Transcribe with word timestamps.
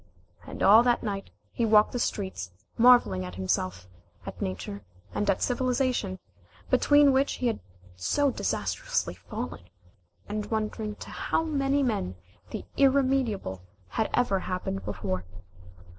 And 0.47 0.63
all 0.63 0.81
night, 0.83 1.29
he 1.51 1.63
walked 1.63 1.91
the 1.91 1.99
streets 1.99 2.49
marvelling 2.75 3.23
at 3.23 3.35
himself, 3.35 3.87
at 4.25 4.41
Nature, 4.41 4.83
and 5.13 5.29
at 5.29 5.43
Civilization, 5.43 6.17
between 6.71 7.13
which 7.13 7.33
he 7.33 7.45
had 7.45 7.59
so 7.95 8.31
disastrously 8.31 9.13
fallen, 9.13 9.61
and 10.27 10.47
wondering 10.49 10.95
to 10.95 11.11
how 11.11 11.43
many 11.43 11.83
men 11.83 12.15
the 12.49 12.65
irremediable 12.77 13.61
had 13.89 14.09
ever 14.15 14.39
happened 14.39 14.83
before. 14.85 15.23